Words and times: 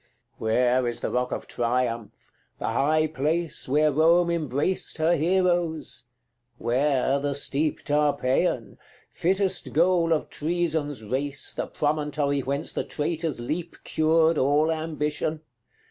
CXII. 0.01 0.39
Where 0.39 0.87
is 0.87 1.01
the 1.01 1.11
rock 1.11 1.31
of 1.31 1.45
Triumph, 1.45 2.31
the 2.57 2.69
high 2.69 3.05
place 3.05 3.67
Where 3.69 3.91
Rome 3.91 4.31
embraced 4.31 4.97
her 4.97 5.15
heroes? 5.15 6.07
where 6.57 7.19
the 7.19 7.35
steep 7.35 7.85
Tarpeian 7.85 8.79
fittest 9.11 9.73
goal 9.73 10.11
of 10.11 10.31
Treason's 10.31 11.03
race, 11.03 11.53
The 11.53 11.67
promontory 11.67 12.39
whence 12.39 12.71
the 12.71 12.83
traitor's 12.83 13.41
leap 13.41 13.77
Cured 13.83 14.39
all 14.39 14.71
ambition? 14.71 15.41